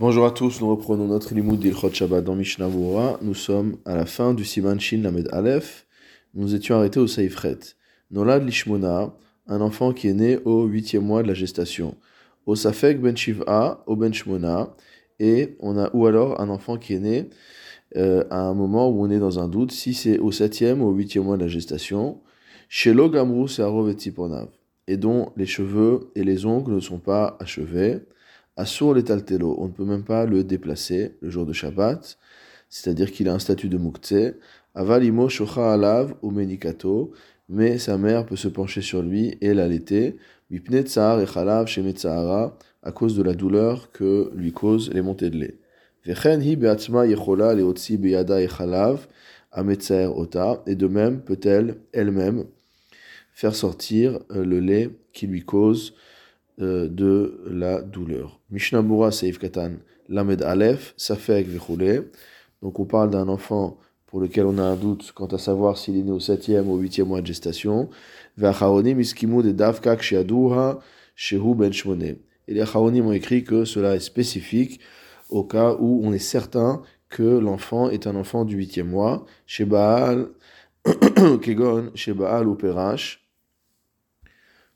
[0.00, 2.70] Bonjour à tous, nous reprenons notre limoud d'Ilchot Shabbat dans Mishnah
[3.20, 5.86] Nous sommes à la fin du Siman Shin Lamed Aleph.
[6.32, 7.58] Nous étions arrêtés au Seifret.
[8.10, 9.14] Nolad Lishmona,
[9.46, 11.96] un enfant qui est né au huitième mois de la gestation.
[12.46, 14.74] Au Safek Ben Shiv'a, au Ben Shmona,
[15.18, 17.28] et on a, ou alors un enfant qui est né
[17.98, 20.86] euh, à un moment où on est dans un doute, si c'est au septième ou
[20.86, 22.22] au huitième mois de la gestation.
[22.70, 23.96] Shelo Gamru Seharov et
[24.86, 27.98] et dont les cheveux et les ongles ne sont pas achevés.
[28.60, 32.18] Assur le taltelo, on ne peut même pas le déplacer le jour de Shabbat,
[32.68, 34.34] c'est-à-dire qu'il a un statut de muktzeh.
[34.74, 37.12] Avalimo shocha alav ou menikato,
[37.48, 40.18] mais sa mère peut se pencher sur lui et l'allaiter.
[40.50, 45.30] Mipne tsar et chalav shemetsahara, à cause de la douleur que lui causent les montées
[45.30, 45.56] de lait.
[46.04, 49.08] Vechen hi beatzma yechola beyada et chalav,
[49.56, 52.44] ota, et de même peut-elle elle-même
[53.32, 55.94] faire sortir euh, le lait qui lui cause
[56.60, 58.40] euh, de la douleur.
[58.50, 59.72] Mishnah Mura Seif Katan
[60.08, 62.10] Lamed Aleph, Safek Vechule.
[62.62, 65.96] Donc on parle d'un enfant pour lequel on a un doute quant à savoir s'il
[65.96, 67.88] est né au 7e ou au 8e mois de gestation.
[68.36, 70.80] Ve'acharonim iskimu de davkak sheaduha
[71.14, 72.16] shehu ben shmone.
[72.48, 74.80] Et les acharonim ont écrit que cela est spécifique
[75.28, 79.24] au cas où on est certain que l'enfant est un enfant du 8e mois.
[79.46, 80.28] Chez Baal,
[81.42, 82.56] Kegon, chez Baal ou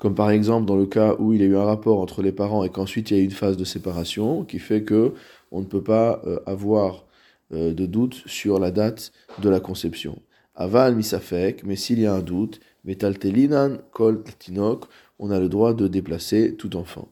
[0.00, 2.32] comme par exemple dans le cas où il y a eu un rapport entre les
[2.32, 5.12] parents et qu'ensuite il y a eu une phase de séparation qui fait que
[5.52, 7.04] on ne peut pas euh, avoir
[7.52, 10.20] euh, de doute sur la date de la conception.
[10.56, 14.86] Aval misafek, mais s'il y a un doute, metaltelinan kol tinok,
[15.18, 17.08] on a le droit de déplacer tout enfant.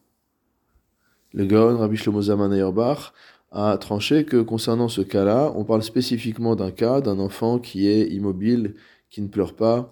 [1.34, 2.22] Le Gaon Rabbi Shlomo
[3.50, 8.08] a tranché que concernant ce cas-là, on parle spécifiquement d'un cas d'un enfant qui est
[8.08, 8.74] immobile,
[9.10, 9.90] qui ne pleure pas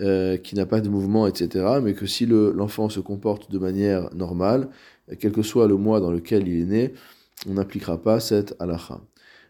[0.00, 1.78] euh, qui n'a pas de mouvement, etc.
[1.82, 4.68] Mais que si l'enfant se comporte de manière normale,
[5.18, 6.94] quel que soit le mois dans lequel il est né,
[7.48, 9.00] on n'appliquera pas cette halakha.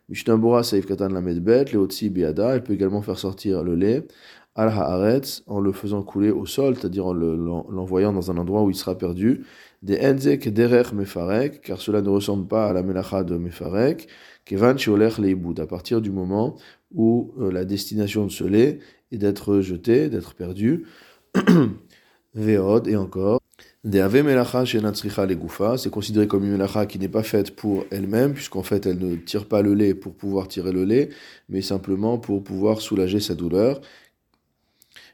[0.08, 4.06] Mishnambura saif katan la medbet, leotsi elle peut également faire sortir le lait,
[4.54, 8.70] al haaretz, en le faisant couler au sol, c'est-à-dire en l'envoyant dans un endroit où
[8.70, 9.44] il sera perdu,
[9.82, 14.08] des enzek derech mefarek, car cela ne ressemble pas à la melacha de mefarek,
[14.44, 16.56] kevan sheolech leiboud, à partir du moment
[16.94, 18.78] où euh, la destination de ce lait
[19.12, 20.86] et d'être jeté, d'être perdu.
[22.34, 23.40] Veod, et encore.
[23.84, 24.64] Des melacha
[25.26, 28.84] les goufa, c'est considéré comme une melacha qui n'est pas faite pour elle-même, puisqu'en fait
[28.84, 31.10] elle ne tire pas le lait pour pouvoir tirer le lait,
[31.48, 33.80] mais simplement pour pouvoir soulager sa douleur.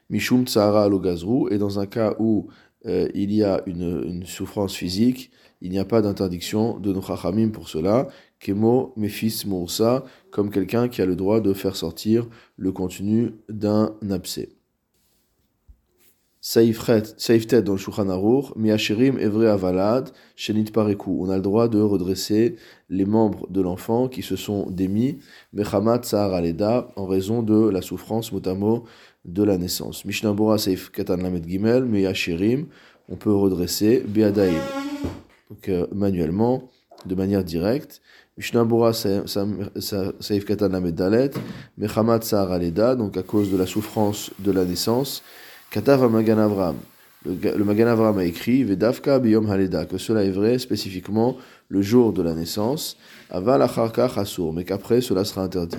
[0.09, 2.47] Mishum tsara gazrou, et dans un cas où
[2.85, 7.01] euh, il y a une, une, souffrance physique, il n'y a pas d'interdiction de nos
[7.01, 8.07] chachamim pour cela.
[8.39, 12.27] Kemo mefis moussa, comme quelqu'un qui a le droit de faire sortir
[12.57, 14.49] le contenu d'un abcès.
[16.45, 21.19] Saiftet dans le Shulchan Aruch, Miachirim Evre Avalad, Shenit Pareku.
[21.21, 22.57] On a le droit de redresser
[22.89, 25.19] les membres de l'enfant qui se sont démis,
[25.53, 28.83] Mechamat Sahar Aleda, en raison de la souffrance motamo
[29.23, 30.03] de la naissance.
[30.03, 32.65] Mishnabura Saif Katan Lamed Gimel, Miachirim,
[33.07, 34.59] on peut redresser Beadaim.
[35.49, 36.67] Donc euh, manuellement,
[37.05, 38.01] de manière directe.
[38.35, 41.31] Mishnabura Saif Katan Lamed Dalet,
[41.77, 45.23] Mechamat Sahar Aleda, donc à cause de la souffrance de la naissance.
[45.73, 46.75] Katav Magan Avram.
[47.25, 51.35] Le, Magan Avram a écrit Vedavka biyom haleda, que cela est vrai spécifiquement
[51.67, 52.95] le jour de la naissance,
[53.31, 55.77] aval acharka chasur, mais qu'après cela sera interdit.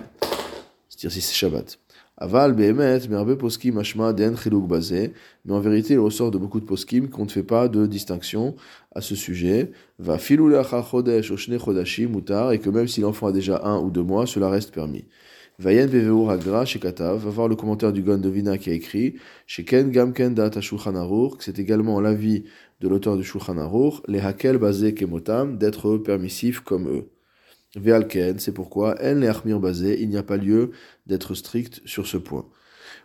[0.89, 1.79] C'est-à-dire si c'est Shabbat.
[2.17, 5.13] Aval behemet, merbe poskim mashma den chiluk bazé,
[5.45, 8.57] mais en vérité il ressort de beaucoup de poskim qu'on ne fait pas de distinction
[8.97, 9.71] à ce sujet.
[10.01, 10.51] Va filou
[10.91, 14.27] chodesh oshne chodashim mutar, et que même si l'enfant a déjà un ou deux mois,
[14.27, 15.05] cela reste permis.
[15.61, 19.15] Vayen Veveur Agra chez Katav, va voir le commentaire du Gondovina qui a écrit
[19.47, 20.61] chez Ken Gamken Data
[21.39, 22.43] c'est également l'avis
[22.81, 27.09] de l'auteur du Shulchan Aruch, les Hakel basé Kemotam, d'être permissif comme eux.
[27.77, 30.73] Vealken, c'est pourquoi En le Achmir basé, il n'y a pas lieu
[31.07, 32.47] d'être strict sur ce point.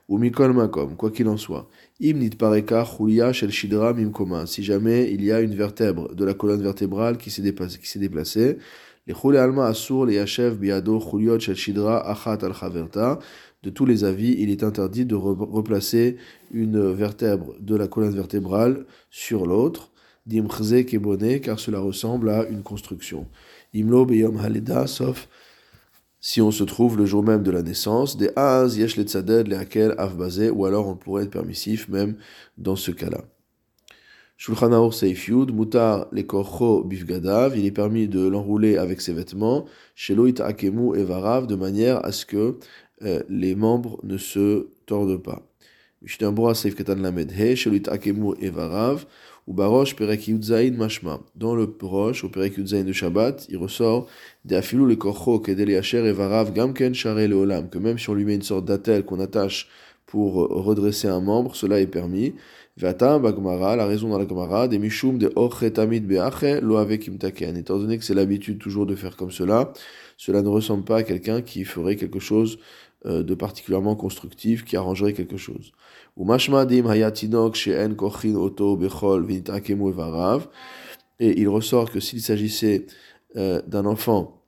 [0.08, 1.70] Ou Mikol Makom, quoi qu'il en soit.
[2.00, 6.34] Imnit Pareka Chulia Shel Shidra Mimkoma, si jamais il y a une vertèbre de la
[6.34, 7.44] colonne vertébrale qui s'est
[8.00, 8.58] déplacée,
[13.61, 16.17] de tous les avis, il est interdit de replacer
[16.52, 19.91] une vertèbre de la colonne vertébrale sur l'autre.
[20.29, 23.26] Car cela ressemble à une construction.
[23.73, 25.28] Imlo beyom haleda, sauf
[26.22, 29.47] si on se trouve le jour même de la naissance, des az yesh le tzaded
[30.53, 32.16] ou alors on pourrait être permissif même
[32.58, 33.23] dans ce cas-là.
[34.40, 34.70] Shulchan
[35.52, 39.66] Mutar Lekorcho Bifgadav, il est permis de l'enrouler avec ses vêtements,
[39.96, 42.58] Sheloit Akemu Evarav, de manière à ce que
[43.02, 45.46] euh, les membres ne se tordent pas.
[46.53, 49.06] Seif Katan Lamed He, Sheloit Akemu Evarav,
[49.46, 50.30] ou barosh perek
[50.78, 51.20] mashma.
[51.35, 54.08] Dans le roche, au perek yudzaïn de Shabbat, il ressort
[54.46, 58.09] des afilou le korcho kedeli asher et varav gamken share le olam, que même si
[58.09, 59.68] on lui met une sorte d'attelle qu'on attache
[60.06, 62.34] pour redresser un membre, cela est permis.
[62.79, 67.09] Vata bagmara, la raison dans la Gemara, des mishum de ochetamid beache lo avec.
[67.09, 69.73] Étant donné que c'est l'habitude toujours de faire comme cela,
[70.16, 72.58] cela ne ressemble pas à quelqu'un qui ferait quelque chose
[73.05, 75.73] euh, de particulièrement constructif, qui arrangerait quelque chose.
[76.16, 80.47] Ou mashmadim hayatinok she'en kochin oto bechol vinitakemu varav.
[81.20, 82.85] Et il ressort que s'il s'agissait
[83.35, 84.41] euh, d'un enfant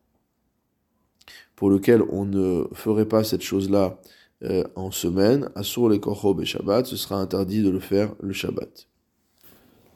[1.57, 3.99] pour lequel on ne ferait pas cette chose-là
[4.43, 8.33] euh, en semaine, Asur les Kochob et Shabbat, ce sera interdit de le faire le
[8.33, 8.87] Shabbat.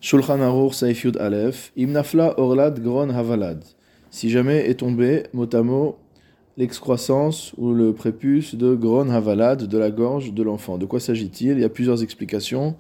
[0.02, 3.64] Shulchan Aruch Saifyud Aleph, Imnafla Orlad Gron Havalad.
[4.12, 5.98] Si jamais est tombé, mot à mot,
[6.58, 10.78] l'excroissance ou le prépuce de Gron Havalad, de la gorge de l'enfant.
[10.78, 11.54] De quoi s'agit-il?
[11.54, 12.76] Il y a plusieurs explications.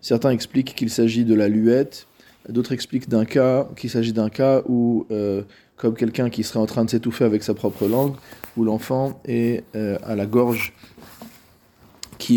[0.00, 2.06] Certains expliquent qu'il s'agit de la luette,
[2.48, 5.42] d'autres expliquent d'un cas qu'il s'agit d'un cas où, euh,
[5.76, 8.14] comme quelqu'un qui serait en train de s'étouffer avec sa propre langue,
[8.56, 10.72] où l'enfant est euh, à la gorge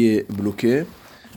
[0.08, 0.86] est bloqué.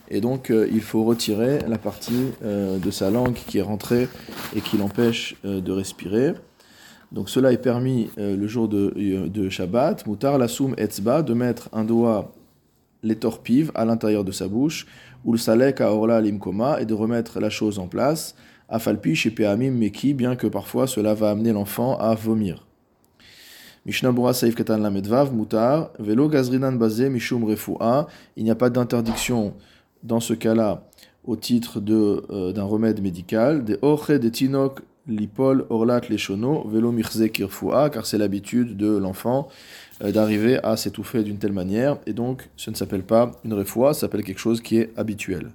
[0.08, 4.08] Et donc, euh, il faut retirer la partie euh, de sa langue qui est rentrée
[4.54, 6.34] et qui l'empêche euh, de respirer.
[7.12, 11.84] Donc, cela est permis le jour de, de Shabbat, Mutar soum etzba, de mettre un
[11.84, 12.34] doigt,
[13.04, 14.86] les torpives, à l'intérieur de sa bouche,
[15.24, 18.34] ou le salek à orla limkoma, et de remettre la chose en place,
[18.68, 22.66] afalpi chez Peamim meki, bien que parfois cela va amener l'enfant à vomir.
[23.86, 25.30] Mishnah Saif Katan Lamedvav,
[26.00, 28.08] Velo Gazrinan Bazé, Mishum Refoua.
[28.36, 29.54] Il n'y a pas d'interdiction
[30.02, 30.82] dans ce cas-là
[31.24, 33.64] au titre euh, d'un remède médical.
[33.64, 39.46] De Oche de Tinok Lipol Orlat Leshono, Velo Mirze Kirfoua, car c'est l'habitude de l'enfant
[40.02, 41.98] euh, d'arriver à s'étouffer d'une telle manière.
[42.06, 45.52] Et donc, ce ne s'appelle pas une refoua, ça s'appelle quelque chose qui est habituel.